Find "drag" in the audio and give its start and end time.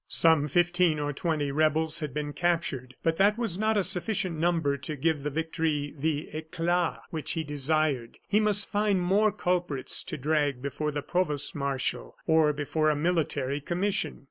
10.17-10.59